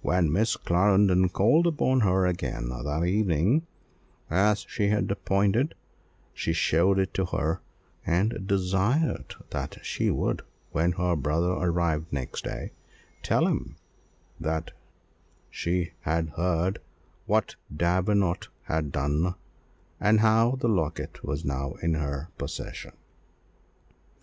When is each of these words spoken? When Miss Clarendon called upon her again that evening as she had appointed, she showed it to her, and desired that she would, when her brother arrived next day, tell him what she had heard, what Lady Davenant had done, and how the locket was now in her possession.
When 0.00 0.32
Miss 0.32 0.56
Clarendon 0.56 1.28
called 1.28 1.66
upon 1.66 2.00
her 2.00 2.24
again 2.24 2.70
that 2.70 3.04
evening 3.04 3.66
as 4.30 4.64
she 4.66 4.88
had 4.88 5.10
appointed, 5.10 5.74
she 6.32 6.54
showed 6.54 6.98
it 6.98 7.12
to 7.12 7.26
her, 7.26 7.60
and 8.06 8.46
desired 8.46 9.34
that 9.50 9.76
she 9.84 10.10
would, 10.10 10.40
when 10.72 10.92
her 10.92 11.14
brother 11.16 11.50
arrived 11.52 12.10
next 12.10 12.44
day, 12.44 12.72
tell 13.22 13.46
him 13.46 13.76
what 14.38 14.70
she 15.50 15.92
had 16.00 16.30
heard, 16.30 16.78
what 17.26 17.54
Lady 17.68 17.76
Davenant 17.80 18.48
had 18.62 18.90
done, 18.90 19.34
and 20.00 20.20
how 20.20 20.52
the 20.52 20.68
locket 20.68 21.22
was 21.22 21.44
now 21.44 21.72
in 21.82 21.92
her 21.92 22.30
possession. 22.38 22.92